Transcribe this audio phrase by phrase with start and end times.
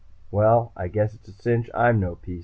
[0.31, 2.39] Well, I guess it's a cinch I'm no PC.